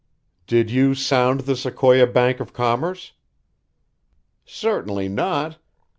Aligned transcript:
"Did 0.47 0.71
you 0.71 0.95
sound 0.95 1.41
the 1.41 1.55
Sequoia 1.55 2.07
Bank 2.07 2.39
of 2.39 2.53
Commerce?" 2.53 3.11
"Certainly 4.45 5.09
not. 5.09 5.59